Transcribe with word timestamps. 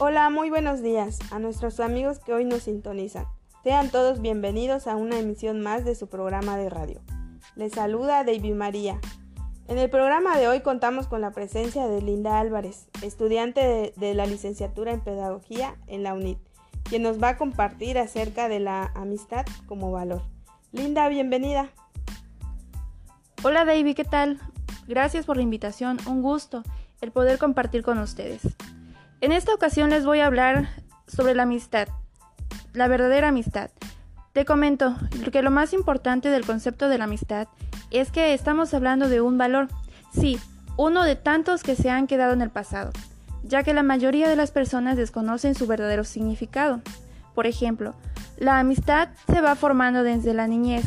Hola, 0.00 0.30
muy 0.30 0.48
buenos 0.48 0.80
días 0.80 1.18
a 1.32 1.40
nuestros 1.40 1.80
amigos 1.80 2.20
que 2.20 2.32
hoy 2.32 2.44
nos 2.44 2.62
sintonizan. 2.62 3.26
Sean 3.64 3.90
todos 3.90 4.20
bienvenidos 4.20 4.86
a 4.86 4.94
una 4.94 5.18
emisión 5.18 5.60
más 5.60 5.84
de 5.84 5.96
su 5.96 6.06
programa 6.06 6.56
de 6.56 6.70
radio. 6.70 7.00
Les 7.56 7.72
saluda 7.72 8.22
David 8.22 8.54
María. 8.54 9.00
En 9.66 9.76
el 9.76 9.90
programa 9.90 10.38
de 10.38 10.46
hoy 10.46 10.60
contamos 10.60 11.08
con 11.08 11.20
la 11.20 11.32
presencia 11.32 11.88
de 11.88 12.00
Linda 12.00 12.38
Álvarez, 12.38 12.86
estudiante 13.02 13.60
de, 13.60 13.92
de 13.96 14.14
la 14.14 14.26
licenciatura 14.26 14.92
en 14.92 15.00
Pedagogía 15.00 15.74
en 15.88 16.04
la 16.04 16.14
UNIT, 16.14 16.38
quien 16.84 17.02
nos 17.02 17.20
va 17.20 17.30
a 17.30 17.36
compartir 17.36 17.98
acerca 17.98 18.48
de 18.48 18.60
la 18.60 18.92
amistad 18.94 19.46
como 19.66 19.90
valor. 19.90 20.22
Linda, 20.70 21.08
bienvenida. 21.08 21.70
Hola 23.42 23.64
David, 23.64 23.96
¿qué 23.96 24.04
tal? 24.04 24.38
Gracias 24.86 25.26
por 25.26 25.36
la 25.36 25.42
invitación, 25.42 25.98
un 26.06 26.22
gusto 26.22 26.62
el 27.00 27.10
poder 27.10 27.38
compartir 27.38 27.82
con 27.82 27.98
ustedes. 27.98 28.42
En 29.20 29.32
esta 29.32 29.52
ocasión 29.52 29.90
les 29.90 30.04
voy 30.04 30.20
a 30.20 30.26
hablar 30.26 30.68
sobre 31.08 31.34
la 31.34 31.42
amistad, 31.42 31.88
la 32.72 32.86
verdadera 32.86 33.28
amistad. 33.28 33.70
Te 34.32 34.44
comento 34.44 34.94
que 35.32 35.42
lo 35.42 35.50
más 35.50 35.72
importante 35.72 36.30
del 36.30 36.46
concepto 36.46 36.88
de 36.88 36.98
la 36.98 37.04
amistad 37.04 37.48
es 37.90 38.12
que 38.12 38.32
estamos 38.32 38.74
hablando 38.74 39.08
de 39.08 39.20
un 39.20 39.36
valor, 39.36 39.66
sí, 40.12 40.38
uno 40.76 41.02
de 41.02 41.16
tantos 41.16 41.64
que 41.64 41.74
se 41.74 41.90
han 41.90 42.06
quedado 42.06 42.32
en 42.32 42.42
el 42.42 42.50
pasado, 42.50 42.92
ya 43.42 43.64
que 43.64 43.74
la 43.74 43.82
mayoría 43.82 44.28
de 44.28 44.36
las 44.36 44.52
personas 44.52 44.96
desconocen 44.96 45.56
su 45.56 45.66
verdadero 45.66 46.04
significado. 46.04 46.80
Por 47.34 47.48
ejemplo, 47.48 47.96
la 48.36 48.60
amistad 48.60 49.08
se 49.28 49.40
va 49.40 49.56
formando 49.56 50.04
desde 50.04 50.32
la 50.32 50.46
niñez, 50.46 50.84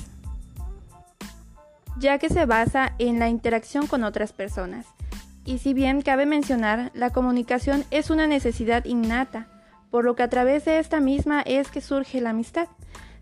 ya 1.98 2.18
que 2.18 2.30
se 2.30 2.46
basa 2.46 2.94
en 2.98 3.20
la 3.20 3.28
interacción 3.28 3.88
con 3.88 4.06
otras 4.06 4.32
personas. 4.32 4.86
Y 5.46 5.58
si 5.58 5.74
bien 5.74 6.02
cabe 6.02 6.26
mencionar, 6.26 6.92
la 6.94 7.10
comunicación 7.10 7.84
es 7.92 8.10
una 8.10 8.28
necesidad 8.28 8.86
innata, 8.86 9.48
por 9.90 10.06
lo 10.06 10.16
que 10.16 10.24
a 10.24 10.30
través 10.30 10.66
de 10.66 10.80
esta 10.80 11.00
misma 11.00 11.42
es 11.42 11.70
que 11.70 11.82
surge 11.82 12.22
la 12.22 12.30
amistad. 12.30 12.68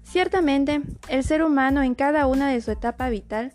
Ciertamente, 0.04 0.82
el 1.08 1.24
ser 1.24 1.44
humano 1.44 1.82
en 1.84 1.96
cada 1.96 2.28
una 2.28 2.50
de 2.50 2.62
su 2.62 2.72
etapa 2.72 3.10
vital 3.10 3.54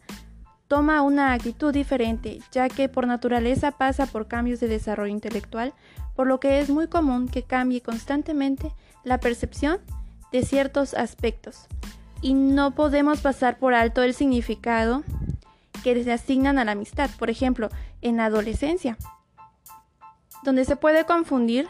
toma 0.68 1.02
una 1.02 1.32
actitud 1.32 1.72
diferente, 1.72 2.40
ya 2.52 2.68
que 2.68 2.88
por 2.88 3.06
naturaleza 3.06 3.72
pasa 3.72 4.06
por 4.06 4.28
cambios 4.28 4.60
de 4.60 4.68
desarrollo 4.68 5.12
intelectual, 5.12 5.74
por 6.16 6.26
lo 6.26 6.40
que 6.40 6.60
es 6.60 6.70
muy 6.70 6.88
común 6.88 7.28
que 7.28 7.42
cambie 7.42 7.80
constantemente 7.80 8.72
la 9.04 9.20
percepción 9.20 9.78
de 10.32 10.42
ciertos 10.42 10.94
aspectos 10.94 11.68
y 12.24 12.32
no 12.32 12.74
podemos 12.74 13.20
pasar 13.20 13.58
por 13.58 13.74
alto 13.74 14.02
el 14.02 14.14
significado 14.14 15.04
que 15.84 16.02
se 16.02 16.12
asignan 16.12 16.58
a 16.58 16.64
la 16.64 16.72
amistad, 16.72 17.10
por 17.18 17.28
ejemplo, 17.28 17.68
en 18.00 18.16
la 18.16 18.24
adolescencia, 18.24 18.96
donde 20.42 20.64
se 20.64 20.76
puede 20.76 21.04
confundir 21.04 21.68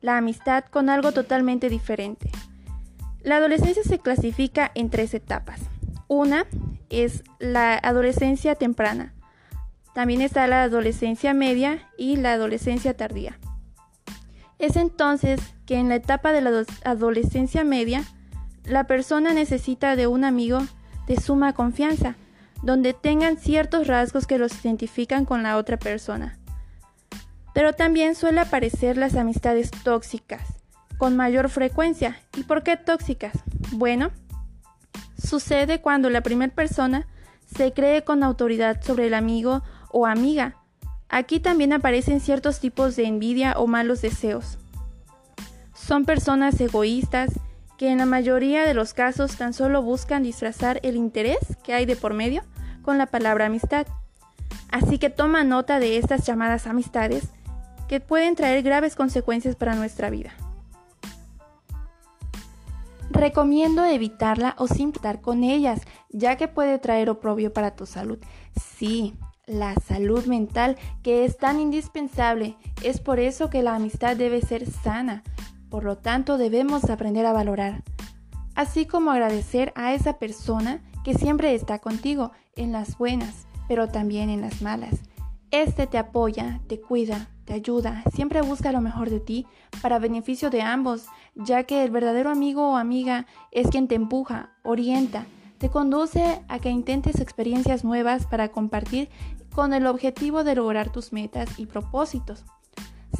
la 0.00 0.16
amistad 0.16 0.64
con 0.64 0.90
algo 0.90 1.12
totalmente 1.12 1.68
diferente. 1.68 2.30
La 3.22 3.36
adolescencia 3.36 3.84
se 3.84 4.00
clasifica 4.00 4.72
en 4.74 4.90
tres 4.90 5.14
etapas. 5.14 5.60
Una 6.08 6.46
es 6.88 7.22
la 7.38 7.76
adolescencia 7.76 8.56
temprana. 8.56 9.14
También 9.94 10.22
está 10.22 10.46
la 10.48 10.64
adolescencia 10.64 11.32
media 11.32 11.88
y 11.96 12.16
la 12.16 12.32
adolescencia 12.32 12.96
tardía. 12.96 13.38
Es 14.58 14.74
entonces 14.74 15.40
que 15.66 15.76
en 15.76 15.88
la 15.88 15.94
etapa 15.94 16.32
de 16.32 16.40
la 16.40 16.64
adolescencia 16.84 17.62
media 17.62 18.02
la 18.64 18.84
persona 18.84 19.34
necesita 19.34 19.94
de 19.94 20.08
un 20.08 20.24
amigo 20.24 20.60
de 21.06 21.20
suma 21.20 21.52
confianza, 21.52 22.16
donde 22.62 22.92
tengan 22.92 23.36
ciertos 23.36 23.86
rasgos 23.86 24.26
que 24.26 24.38
los 24.38 24.64
identifican 24.64 25.24
con 25.24 25.42
la 25.42 25.56
otra 25.56 25.78
persona. 25.78 26.38
Pero 27.54 27.72
también 27.72 28.14
suele 28.14 28.40
aparecer 28.40 28.96
las 28.96 29.16
amistades 29.16 29.70
tóxicas, 29.70 30.42
con 30.98 31.16
mayor 31.16 31.48
frecuencia. 31.48 32.20
¿Y 32.36 32.44
por 32.44 32.62
qué 32.62 32.76
tóxicas? 32.76 33.32
Bueno, 33.72 34.10
sucede 35.18 35.80
cuando 35.80 36.10
la 36.10 36.22
primera 36.22 36.54
persona 36.54 37.06
se 37.54 37.72
cree 37.72 38.04
con 38.04 38.22
autoridad 38.22 38.82
sobre 38.82 39.06
el 39.06 39.14
amigo 39.14 39.62
o 39.90 40.06
amiga. 40.06 40.56
Aquí 41.08 41.40
también 41.40 41.72
aparecen 41.72 42.20
ciertos 42.20 42.60
tipos 42.60 42.94
de 42.94 43.06
envidia 43.06 43.54
o 43.56 43.66
malos 43.66 44.00
deseos. 44.00 44.58
Son 45.74 46.04
personas 46.04 46.60
egoístas 46.60 47.30
que 47.80 47.88
en 47.88 47.96
la 47.96 48.04
mayoría 48.04 48.66
de 48.66 48.74
los 48.74 48.92
casos 48.92 49.38
tan 49.38 49.54
solo 49.54 49.80
buscan 49.80 50.22
disfrazar 50.22 50.80
el 50.82 50.96
interés 50.96 51.38
que 51.64 51.72
hay 51.72 51.86
de 51.86 51.96
por 51.96 52.12
medio 52.12 52.42
con 52.82 52.98
la 52.98 53.06
palabra 53.06 53.46
amistad. 53.46 53.86
Así 54.70 54.98
que 54.98 55.08
toma 55.08 55.44
nota 55.44 55.78
de 55.78 55.96
estas 55.96 56.26
llamadas 56.26 56.66
amistades 56.66 57.30
que 57.88 57.98
pueden 57.98 58.36
traer 58.36 58.62
graves 58.62 58.96
consecuencias 58.96 59.56
para 59.56 59.76
nuestra 59.76 60.10
vida. 60.10 60.34
Recomiendo 63.08 63.86
evitarla 63.86 64.56
o 64.58 64.66
sin 64.68 64.90
estar 64.90 65.22
con 65.22 65.42
ellas, 65.42 65.80
ya 66.10 66.36
que 66.36 66.48
puede 66.48 66.78
traer 66.78 67.08
oprobio 67.08 67.50
para 67.50 67.76
tu 67.76 67.86
salud. 67.86 68.18
Sí, 68.76 69.14
la 69.46 69.74
salud 69.76 70.26
mental 70.26 70.76
que 71.02 71.24
es 71.24 71.38
tan 71.38 71.58
indispensable. 71.58 72.58
Es 72.82 73.00
por 73.00 73.18
eso 73.18 73.48
que 73.48 73.62
la 73.62 73.74
amistad 73.74 74.18
debe 74.18 74.42
ser 74.42 74.70
sana, 74.70 75.22
por 75.70 75.84
lo 75.84 75.96
tanto, 75.96 76.36
debemos 76.36 76.90
aprender 76.90 77.24
a 77.26 77.32
valorar, 77.32 77.84
así 78.54 78.86
como 78.86 79.12
agradecer 79.12 79.72
a 79.76 79.94
esa 79.94 80.18
persona 80.18 80.82
que 81.04 81.14
siempre 81.14 81.54
está 81.54 81.78
contigo 81.78 82.32
en 82.56 82.72
las 82.72 82.98
buenas, 82.98 83.46
pero 83.68 83.88
también 83.88 84.28
en 84.30 84.40
las 84.40 84.62
malas. 84.62 85.00
Este 85.52 85.86
te 85.86 85.96
apoya, 85.96 86.60
te 86.66 86.80
cuida, 86.80 87.28
te 87.44 87.54
ayuda, 87.54 88.02
siempre 88.12 88.42
busca 88.42 88.72
lo 88.72 88.80
mejor 88.80 89.10
de 89.10 89.20
ti 89.20 89.46
para 89.80 89.98
beneficio 89.98 90.50
de 90.50 90.62
ambos, 90.62 91.06
ya 91.34 91.64
que 91.64 91.84
el 91.84 91.90
verdadero 91.90 92.30
amigo 92.30 92.70
o 92.70 92.76
amiga 92.76 93.26
es 93.50 93.68
quien 93.68 93.88
te 93.88 93.94
empuja, 93.94 94.50
orienta, 94.62 95.26
te 95.58 95.68
conduce 95.68 96.42
a 96.48 96.58
que 96.58 96.70
intentes 96.70 97.20
experiencias 97.20 97.84
nuevas 97.84 98.26
para 98.26 98.48
compartir 98.48 99.08
con 99.52 99.72
el 99.72 99.86
objetivo 99.86 100.44
de 100.44 100.54
lograr 100.54 100.90
tus 100.90 101.12
metas 101.12 101.58
y 101.58 101.66
propósitos 101.66 102.44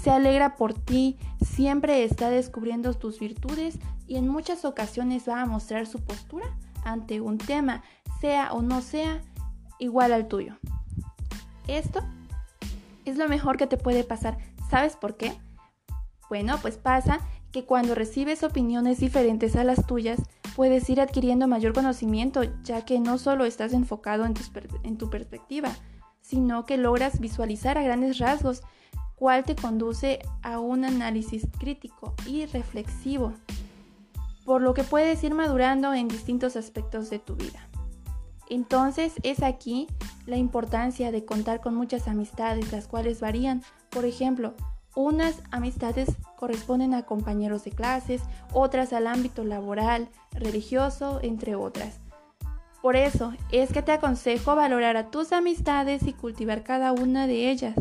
se 0.02 0.10
alegra 0.10 0.56
por 0.56 0.74
ti, 0.74 1.18
siempre 1.54 2.04
está 2.04 2.30
descubriendo 2.30 2.94
tus 2.94 3.18
virtudes 3.18 3.78
y 4.06 4.16
en 4.16 4.28
muchas 4.28 4.64
ocasiones 4.64 5.28
va 5.28 5.42
a 5.42 5.46
mostrar 5.46 5.86
su 5.86 6.00
postura 6.00 6.46
ante 6.84 7.20
un 7.20 7.38
tema, 7.38 7.82
sea 8.20 8.52
o 8.52 8.62
no 8.62 8.80
sea 8.80 9.22
igual 9.78 10.12
al 10.12 10.28
tuyo. 10.28 10.56
Esto 11.66 12.00
es 13.04 13.16
lo 13.16 13.28
mejor 13.28 13.56
que 13.56 13.66
te 13.66 13.76
puede 13.76 14.04
pasar. 14.04 14.38
¿Sabes 14.70 14.96
por 14.96 15.16
qué? 15.16 15.32
Bueno, 16.28 16.58
pues 16.62 16.76
pasa 16.76 17.20
que 17.52 17.64
cuando 17.64 17.94
recibes 17.94 18.42
opiniones 18.42 19.00
diferentes 19.00 19.56
a 19.56 19.64
las 19.64 19.86
tuyas, 19.86 20.20
puedes 20.54 20.88
ir 20.88 21.00
adquiriendo 21.00 21.48
mayor 21.48 21.72
conocimiento, 21.72 22.42
ya 22.62 22.84
que 22.84 23.00
no 23.00 23.18
solo 23.18 23.44
estás 23.44 23.72
enfocado 23.72 24.24
en 24.24 24.96
tu, 24.96 25.10
perspectiva, 25.10 25.70
sino 26.20 26.64
que 26.64 26.76
logras 26.76 27.18
visualizar 27.18 27.78
a 27.78 27.82
grandes 27.82 28.18
rasgos 28.18 28.62
cual 29.20 29.44
te 29.44 29.54
conduce 29.54 30.20
a 30.42 30.58
un 30.58 30.86
análisis 30.86 31.46
crítico 31.58 32.14
y 32.26 32.46
reflexivo, 32.46 33.34
por 34.46 34.62
lo 34.62 34.72
que 34.72 34.82
puedes 34.82 35.22
ir 35.22 35.34
madurando 35.34 35.92
en 35.92 36.08
distintos 36.08 36.56
aspectos 36.56 37.10
de 37.10 37.18
tu 37.18 37.36
vida. 37.36 37.68
Entonces 38.48 39.12
es 39.22 39.42
aquí 39.42 39.88
la 40.24 40.38
importancia 40.38 41.12
de 41.12 41.26
contar 41.26 41.60
con 41.60 41.74
muchas 41.74 42.08
amistades, 42.08 42.72
las 42.72 42.86
cuales 42.88 43.20
varían. 43.20 43.62
Por 43.90 44.06
ejemplo, 44.06 44.54
unas 44.96 45.42
amistades 45.50 46.08
corresponden 46.36 46.94
a 46.94 47.02
compañeros 47.02 47.62
de 47.64 47.72
clases, 47.72 48.22
otras 48.54 48.94
al 48.94 49.06
ámbito 49.06 49.44
laboral, 49.44 50.08
religioso, 50.32 51.20
entre 51.22 51.56
otras. 51.56 52.00
Por 52.80 52.96
eso 52.96 53.34
es 53.52 53.70
que 53.70 53.82
te 53.82 53.92
aconsejo 53.92 54.56
valorar 54.56 54.96
a 54.96 55.10
tus 55.10 55.32
amistades 55.32 56.04
y 56.04 56.14
cultivar 56.14 56.64
cada 56.64 56.92
una 56.92 57.26
de 57.26 57.50
ellas 57.50 57.74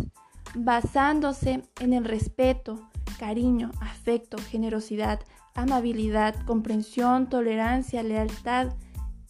basándose 0.55 1.63
en 1.79 1.93
el 1.93 2.05
respeto, 2.05 2.89
cariño, 3.17 3.71
afecto, 3.81 4.37
generosidad, 4.37 5.19
amabilidad, 5.55 6.35
comprensión, 6.45 7.29
tolerancia, 7.29 8.03
lealtad 8.03 8.73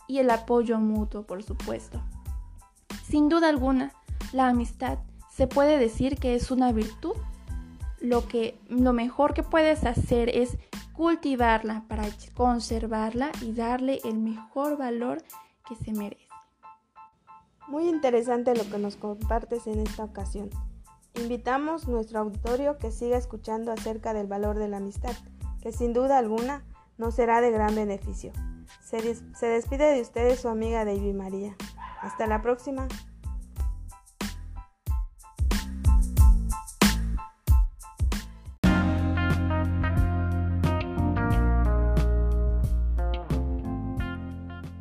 y 0.08 0.20
el 0.20 0.30
apoyo 0.30 0.80
mutuo, 0.80 1.24
por 1.24 1.44
supuesto. 1.44 2.02
Sin 3.04 3.30
duda 3.30 3.50
alguna, 3.50 3.94
la 4.34 4.50
amistad 4.50 5.00
se 5.32 5.48
puede 5.48 5.78
decir 5.78 6.18
que 6.18 6.36
es 6.36 6.52
una 6.52 6.72
virtud. 6.72 7.16
Lo 8.00 8.28
que 8.28 8.60
lo 8.70 8.94
mejor 8.94 9.34
que 9.34 9.44
puedes 9.44 9.86
hacer 9.86 10.30
es 10.30 10.58
cultivarla 10.94 11.86
para 11.88 12.04
conservarla 12.34 13.32
y 13.42 13.54
darle 13.54 14.00
el 14.04 14.18
mejor 14.18 14.78
valor 14.78 15.24
que 15.68 15.76
se 15.76 15.94
merece. 15.94 16.28
Muy 17.68 17.88
interesante 17.88 18.56
lo 18.56 18.70
que 18.70 18.80
nos 18.80 18.96
compartes 18.96 19.68
en 19.68 19.80
esta 19.80 20.04
ocasión. 20.04 20.50
Invitamos 21.22 21.86
nuestro 21.86 22.20
auditorio 22.20 22.78
que 22.78 22.92
siga 22.92 23.18
escuchando 23.18 23.74
acerca 23.74 24.14
del 24.14 24.28
valor 24.28 24.58
de 24.58 24.70
la 24.70 24.78
amistad, 24.78 25.12
que 25.62 25.74
sin 25.74 25.92
duda 25.92 26.18
alguna 26.18 26.64
nos 26.98 27.16
será 27.16 27.42
de 27.42 27.52
gran 27.52 27.76
beneficio. 27.76 28.32
Se, 28.82 29.02
des 29.02 29.22
se 29.38 29.48
despide 29.48 29.94
de 29.94 30.02
ustedes 30.02 30.40
su 30.40 30.48
amiga 30.48 30.86
David 30.86 31.14
María. 31.14 31.58
Hasta 32.02 32.26
la 32.26 32.42
próxima. 32.42 32.88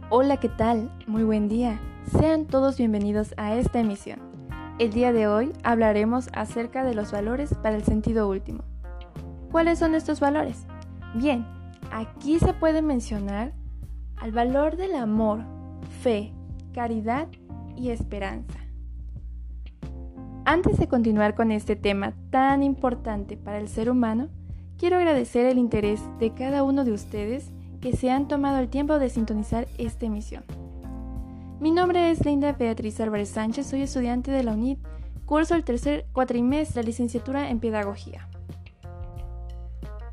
Hola, 0.08 0.38
¿qué 0.38 0.48
tal? 0.48 0.90
Muy 1.08 1.24
buen 1.24 1.48
día. 1.48 1.80
Sean 2.18 2.46
todos 2.46 2.78
bienvenidos 2.78 3.34
a 3.36 3.56
esta 3.56 3.80
emisión. 3.80 4.37
El 4.78 4.92
día 4.92 5.12
de 5.12 5.26
hoy 5.26 5.52
hablaremos 5.64 6.28
acerca 6.32 6.84
de 6.84 6.94
los 6.94 7.10
valores 7.10 7.52
para 7.52 7.74
el 7.74 7.82
sentido 7.82 8.28
último. 8.28 8.62
¿Cuáles 9.50 9.80
son 9.80 9.96
estos 9.96 10.20
valores? 10.20 10.66
Bien, 11.16 11.44
aquí 11.90 12.38
se 12.38 12.54
puede 12.54 12.80
mencionar 12.80 13.54
al 14.16 14.30
valor 14.30 14.76
del 14.76 14.94
amor, 14.94 15.40
fe, 16.00 16.32
caridad 16.72 17.26
y 17.76 17.88
esperanza. 17.90 18.60
Antes 20.44 20.78
de 20.78 20.86
continuar 20.86 21.34
con 21.34 21.50
este 21.50 21.74
tema 21.74 22.14
tan 22.30 22.62
importante 22.62 23.36
para 23.36 23.58
el 23.58 23.66
ser 23.66 23.90
humano, 23.90 24.28
quiero 24.76 24.96
agradecer 24.96 25.46
el 25.46 25.58
interés 25.58 26.00
de 26.20 26.34
cada 26.34 26.62
uno 26.62 26.84
de 26.84 26.92
ustedes 26.92 27.50
que 27.80 27.96
se 27.96 28.12
han 28.12 28.28
tomado 28.28 28.58
el 28.58 28.68
tiempo 28.68 29.00
de 29.00 29.10
sintonizar 29.10 29.66
esta 29.76 30.06
emisión. 30.06 30.44
Mi 31.60 31.72
nombre 31.72 32.12
es 32.12 32.24
Linda 32.24 32.52
Beatriz 32.52 33.00
Álvarez 33.00 33.30
Sánchez, 33.30 33.66
soy 33.66 33.82
estudiante 33.82 34.30
de 34.30 34.44
la 34.44 34.52
UNID, 34.52 34.78
curso 35.26 35.56
el 35.56 35.64
tercer 35.64 36.06
cuatrimestre 36.12 36.82
de 36.82 36.86
licenciatura 36.86 37.50
en 37.50 37.58
Pedagogía. 37.58 38.28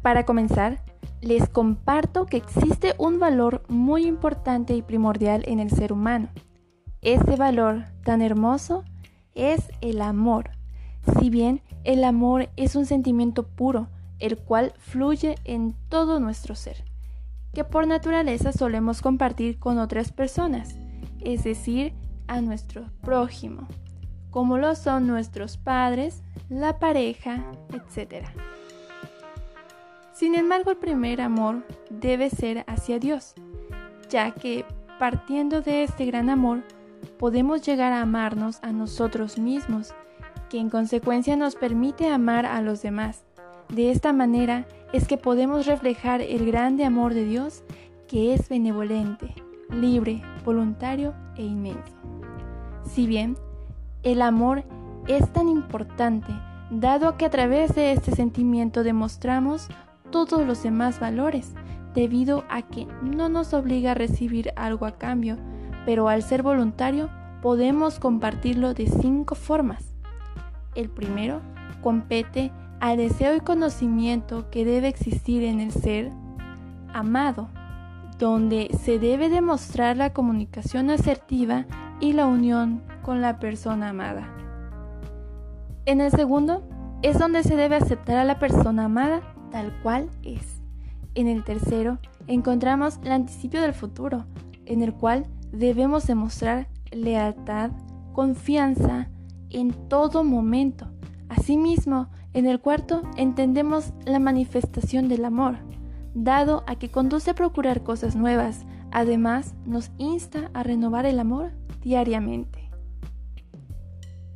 Para 0.02 0.26
comenzar, 0.26 0.84
les 1.22 1.48
comparto 1.48 2.26
que 2.26 2.38
existe 2.38 2.96
un 2.98 3.20
valor 3.20 3.64
muy 3.68 4.08
importante 4.08 4.74
y 4.74 4.82
primordial 4.82 5.44
en 5.46 5.60
el 5.60 5.70
ser 5.70 5.94
humano. 5.94 6.30
Este 7.02 7.36
valor 7.36 7.84
tan 8.04 8.24
hermoso 8.24 8.84
es 9.36 9.70
el 9.82 10.02
amor. 10.02 10.50
Si 11.20 11.30
bien 11.30 11.62
el 11.84 12.04
amor 12.04 12.50
es 12.56 12.76
un 12.76 12.88
sentimiento 12.88 13.44
puro, 13.44 13.88
el 14.18 14.40
cual 14.40 14.74
fluye 14.80 15.36
en 15.44 15.76
todo 15.90 16.20
nuestro 16.20 16.56
ser 16.56 16.84
que 17.56 17.64
por 17.64 17.88
naturaleza 17.88 18.52
solemos 18.52 19.02
compartir 19.02 19.58
con 19.60 19.80
otras 19.80 20.12
personas, 20.12 20.76
es 21.26 21.44
decir, 21.44 21.94
a 22.28 22.42
nuestro 22.42 22.90
prójimo, 23.02 23.68
como 24.32 24.58
lo 24.58 24.76
son 24.76 25.08
nuestros 25.08 25.58
padres, 25.58 26.24
la 26.50 26.80
pareja, 26.80 27.44
etc. 27.74 28.26
Sin 30.14 30.36
embargo, 30.36 30.72
el 30.72 30.78
primer 30.78 31.20
amor 31.20 31.66
debe 31.90 32.30
ser 32.30 32.64
hacia 32.68 33.00
Dios, 33.00 33.34
ya 34.10 34.32
que 34.32 34.66
partiendo 35.00 35.62
de 35.62 35.84
este 35.84 36.06
gran 36.06 36.30
amor, 36.30 36.64
podemos 37.20 37.62
llegar 37.62 37.92
a 37.92 38.02
amarnos 38.02 38.60
a 38.62 38.72
nosotros 38.72 39.38
mismos, 39.38 39.94
que 40.50 40.60
en 40.60 40.70
consecuencia 40.70 41.36
nos 41.36 41.56
permite 41.56 42.10
amar 42.10 42.46
a 42.46 42.62
los 42.62 42.82
demás. 42.82 43.26
De 43.70 43.92
esta 43.92 44.14
manera 44.14 44.66
es 44.94 45.08
que 45.08 45.18
podemos 45.18 45.66
reflejar 45.66 46.22
el 46.22 46.46
grande 46.46 46.86
amor 46.86 47.14
de 47.14 47.26
Dios 47.26 47.64
que 48.08 48.34
es 48.34 48.48
benevolente, 48.48 49.34
libre, 49.70 50.22
voluntario 50.44 51.14
e 51.36 51.44
inmenso. 51.44 51.96
Si 52.84 53.08
bien 53.08 53.38
el 54.04 54.22
amor 54.22 54.64
es 55.08 55.32
tan 55.34 55.50
importante, 55.50 56.32
dado 56.70 57.18
que 57.18 57.26
a 57.26 57.30
través 57.30 57.76
de 57.76 57.92
este 57.92 58.12
sentimiento 58.12 58.84
demostramos 58.84 59.68
todos 60.12 60.46
los 60.46 60.64
demás 60.64 61.00
valores, 61.00 61.54
debido 61.94 62.44
a 62.50 62.62
que 62.62 62.88
no 63.02 63.30
nos 63.30 63.54
obliga 63.54 63.92
a 63.92 63.96
recibir 63.96 64.52
algo 64.56 64.86
a 64.86 64.98
cambio, 64.98 65.38
pero 65.86 66.10
al 66.10 66.24
ser 66.24 66.44
voluntario 66.44 67.10
podemos 67.42 68.00
compartirlo 68.00 68.74
de 68.74 68.88
cinco 68.88 69.36
formas. 69.36 69.96
El 70.76 70.90
primero 70.90 71.42
compete 71.82 72.52
al 72.80 72.98
deseo 72.98 73.36
y 73.36 73.40
conocimiento 73.40 74.50
que 74.50 74.66
debe 74.66 74.90
existir 74.90 75.44
en 75.44 75.60
el 75.60 75.72
ser 75.72 76.12
amado, 76.94 77.50
donde 78.18 78.70
se 78.82 79.00
debe 79.00 79.30
demostrar 79.30 79.98
la 79.98 80.14
comunicación 80.14 80.90
asertiva 80.90 81.66
y 82.00 82.14
la 82.14 82.26
unión 82.26 82.84
con 83.02 83.22
la 83.22 83.40
persona 83.40 83.90
amada. 83.90 84.32
En 85.86 86.02
el 86.02 86.12
segundo, 86.12 86.64
es 87.02 87.20
donde 87.20 87.44
se 87.44 87.56
debe 87.56 87.76
aceptar 87.76 88.18
a 88.18 88.24
la 88.24 88.40
persona 88.40 88.86
amada 88.86 89.22
tal 89.52 89.74
cual 89.84 90.10
es. 90.24 90.62
En 91.14 91.28
el 91.28 91.44
tercero, 91.44 92.00
encontramos 92.28 93.00
el 93.04 93.12
anticipio 93.12 93.62
del 93.62 93.74
futuro, 93.74 94.26
en 94.66 94.82
el 94.82 94.94
cual 94.94 95.28
debemos 95.52 96.08
demostrar 96.08 96.68
lealtad, 96.92 97.72
confianza 98.14 99.10
en 99.50 99.72
todo 99.88 100.24
momento. 100.24 100.88
Asimismo, 101.30 102.10
en 102.34 102.48
el 102.48 102.60
cuarto 102.60 103.04
entendemos 103.18 103.94
la 104.06 104.20
manifestación 104.20 105.08
del 105.08 105.26
amor, 105.26 105.58
dado 106.16 106.64
a 106.66 106.78
que 106.78 106.90
conduce 106.90 107.30
a 107.30 107.36
procurar 107.36 107.84
cosas 107.84 108.16
nuevas, 108.16 108.66
además 108.92 109.54
nos 109.66 109.92
insta 109.98 110.50
a 110.54 110.64
renovar 110.64 111.06
el 111.06 111.20
amor 111.20 111.52
diariamente. 111.82 112.72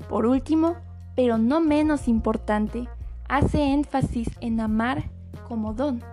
Por 0.08 0.26
último, 0.26 0.76
pero 1.16 1.38
no 1.38 1.62
menos 1.62 2.08
importante, 2.08 2.88
hace 3.28 3.74
énfasis 3.74 4.28
en 4.42 4.60
amar 4.60 5.10
como 5.48 5.74
don, 5.74 6.04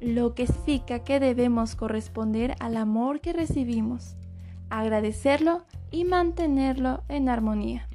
lo 0.00 0.34
que 0.34 0.46
significa 0.46 1.00
que 1.00 1.18
debemos 1.18 1.74
corresponder 1.74 2.54
al 2.60 2.76
amor 2.76 3.20
que 3.20 3.32
recibimos, 3.32 4.16
agradecerlo 4.70 5.64
y 5.90 6.04
mantenerlo 6.04 7.02
en 7.08 7.28
armonía. 7.28 7.88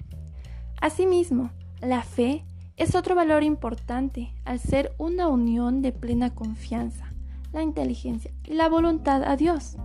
Asimismo, 0.82 1.52
la 1.80 2.02
fe 2.02 2.44
es 2.76 2.96
otro 2.96 3.16
valor 3.16 3.44
importante 3.44 4.34
al 4.44 4.60
ser 4.60 4.94
una 4.98 5.28
unión 5.28 5.82
de 5.82 5.92
plena 5.92 6.34
confianza, 6.34 7.13
la 7.54 7.64
inteligencia 7.64 8.32
y 8.44 8.54
la 8.54 8.68
voluntad 8.68 9.24
a 9.24 9.38
Dios. 9.38 9.78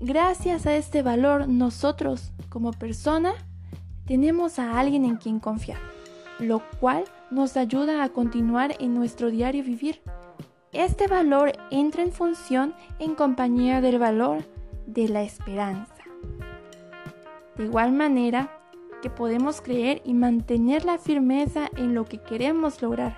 Gracias 0.00 0.66
a 0.66 0.76
este 0.76 1.02
valor 1.02 1.48
nosotros 1.48 2.32
como 2.48 2.72
persona 2.72 3.34
tenemos 4.06 4.58
a 4.58 4.78
alguien 4.78 5.04
en 5.04 5.16
quien 5.16 5.38
confiar, 5.38 5.78
lo 6.38 6.62
cual 6.80 7.04
nos 7.30 7.56
ayuda 7.56 8.02
a 8.02 8.08
continuar 8.08 8.74
en 8.80 8.94
nuestro 8.94 9.30
diario 9.30 9.62
vivir. 9.62 10.00
Este 10.72 11.06
valor 11.06 11.52
entra 11.70 12.02
en 12.02 12.12
función 12.12 12.74
en 12.98 13.14
compañía 13.14 13.80
del 13.80 13.98
valor 13.98 14.44
de 14.86 15.08
la 15.08 15.22
esperanza. 15.22 15.94
De 17.56 17.64
igual 17.64 17.92
manera, 17.92 18.50
que 19.02 19.10
podemos 19.10 19.60
creer 19.60 20.00
y 20.04 20.14
mantener 20.14 20.84
la 20.84 20.98
firmeza 20.98 21.68
en 21.76 21.94
lo 21.94 22.04
que 22.04 22.18
queremos 22.18 22.80
lograr, 22.82 23.16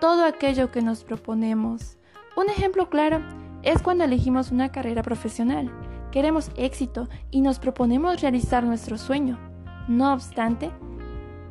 todo 0.00 0.24
aquello 0.24 0.70
que 0.70 0.82
nos 0.82 1.04
proponemos. 1.04 1.98
Un 2.36 2.50
ejemplo 2.50 2.90
claro 2.90 3.22
es 3.62 3.80
cuando 3.80 4.04
elegimos 4.04 4.52
una 4.52 4.70
carrera 4.70 5.02
profesional, 5.02 5.72
queremos 6.12 6.50
éxito 6.56 7.08
y 7.30 7.40
nos 7.40 7.58
proponemos 7.58 8.20
realizar 8.20 8.62
nuestro 8.62 8.98
sueño. 8.98 9.38
No 9.88 10.12
obstante, 10.12 10.70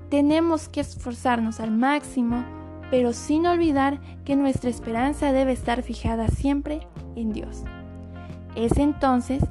tenemos 0.09 0.69
que 0.69 0.81
esforzarnos 0.81 1.59
al 1.59 1.71
máximo, 1.71 2.45
pero 2.91 3.13
sin 3.13 3.47
olvidar 3.47 3.99
que 4.25 4.35
nuestra 4.35 4.69
esperanza 4.69 5.31
debe 5.31 5.53
estar 5.53 5.81
fijada 5.81 6.27
siempre 6.27 6.87
en 7.15 7.33
Dios. 7.33 7.63
Es 8.55 8.77
entonces 8.77 9.43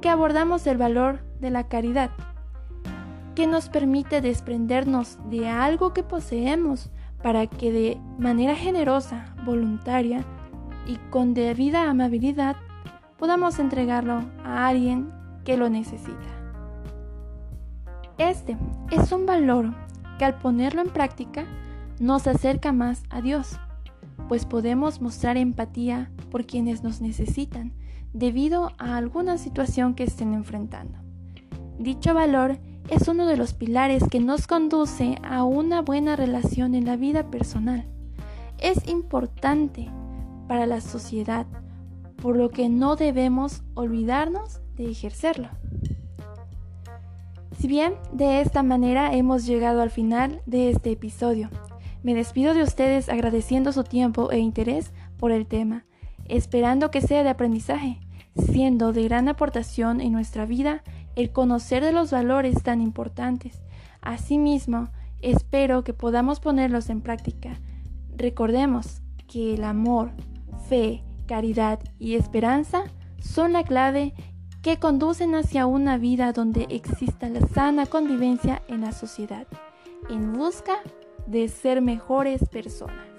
que 0.00 0.08
abordamos 0.08 0.66
el 0.66 0.76
valor 0.76 1.20
de 1.38 1.50
la 1.50 1.68
caridad 1.68 2.10
que 3.36 3.46
nos 3.46 3.68
permite 3.68 4.20
desprendernos 4.20 5.18
de 5.30 5.48
algo 5.48 5.92
que 5.92 6.02
poseemos 6.02 6.90
para 7.22 7.46
que 7.46 7.70
de 7.70 8.00
manera 8.18 8.56
generosa, 8.56 9.34
voluntaria 9.44 10.24
y 10.86 10.96
con 11.10 11.34
debida 11.34 11.88
amabilidad 11.88 12.56
podamos 13.18 13.58
entregarlo 13.58 14.24
a 14.44 14.66
alguien 14.66 15.10
que 15.44 15.56
lo 15.56 15.68
necesita. 15.70 16.18
Este 18.18 18.56
es 18.90 19.12
un 19.12 19.26
valor 19.26 19.74
que 20.18 20.24
al 20.24 20.38
ponerlo 20.38 20.82
en 20.82 20.88
práctica 20.88 21.44
nos 21.98 22.26
acerca 22.26 22.72
más 22.72 23.02
a 23.10 23.20
Dios, 23.20 23.58
pues 24.28 24.46
podemos 24.46 25.00
mostrar 25.00 25.36
empatía 25.36 26.10
por 26.30 26.46
quienes 26.46 26.82
nos 26.82 27.00
necesitan 27.00 27.72
debido 28.12 28.72
a 28.78 28.96
alguna 28.96 29.38
situación 29.38 29.94
que 29.94 30.04
estén 30.04 30.34
enfrentando. 30.34 30.98
Dicho 31.78 32.14
valor 32.14 32.58
es 32.88 33.08
uno 33.08 33.26
de 33.26 33.36
los 33.36 33.54
pilares 33.54 34.04
que 34.08 34.20
nos 34.20 34.46
conduce 34.46 35.18
a 35.22 35.42
una 35.42 35.82
buena 35.82 36.16
relación 36.16 36.74
en 36.74 36.84
la 36.84 36.96
vida 36.96 37.30
personal. 37.30 37.86
Es 38.58 38.86
importante 38.88 39.90
para 40.46 40.66
la 40.66 40.80
sociedad, 40.80 41.46
por 42.16 42.36
lo 42.36 42.50
que 42.50 42.68
no 42.68 42.96
debemos 42.96 43.62
olvidarnos 43.74 44.60
de 44.76 44.90
ejercerlo. 44.90 45.48
Si 47.58 47.68
bien 47.68 47.94
de 48.12 48.40
esta 48.40 48.62
manera 48.62 49.14
hemos 49.14 49.46
llegado 49.46 49.80
al 49.80 49.90
final 49.90 50.42
de 50.46 50.70
este 50.70 50.90
episodio, 50.92 51.50
me 52.02 52.14
despido 52.14 52.52
de 52.52 52.62
ustedes 52.62 53.08
agradeciendo 53.08 53.72
su 53.72 53.84
tiempo 53.84 54.30
e 54.30 54.38
interés 54.38 54.92
por 55.16 55.32
el 55.32 55.46
tema, 55.46 55.86
esperando 56.26 56.90
que 56.90 57.00
sea 57.00 57.22
de 57.22 57.30
aprendizaje, 57.30 57.98
siendo 58.36 58.92
de 58.92 59.04
gran 59.04 59.28
aportación 59.28 60.00
en 60.00 60.12
nuestra 60.12 60.44
vida 60.44 60.82
el 61.16 61.30
conocer 61.30 61.82
de 61.84 61.92
los 61.92 62.10
valores 62.10 62.62
tan 62.62 62.80
importantes. 62.82 63.62
Asimismo, 64.02 64.88
espero 65.22 65.84
que 65.84 65.94
podamos 65.94 66.40
ponerlos 66.40 66.90
en 66.90 67.00
práctica. 67.00 67.58
Recordemos 68.16 69.00
que 69.26 69.54
el 69.54 69.64
amor, 69.64 70.10
fe, 70.68 71.02
caridad 71.26 71.80
y 71.98 72.14
esperanza 72.14 72.84
son 73.18 73.52
la 73.52 73.64
clave 73.64 74.14
que 74.62 74.78
conducen 74.78 75.34
hacia 75.34 75.66
una 75.66 75.98
vida 75.98 76.32
donde 76.32 76.66
exista 76.70 77.28
la 77.28 77.46
sana 77.46 77.86
convivencia 77.86 78.62
en 78.68 78.80
la 78.80 78.92
sociedad, 78.92 79.46
en 80.08 80.32
busca 80.32 80.76
de 81.26 81.48
ser 81.48 81.82
mejores 81.82 82.48
personas. 82.48 83.13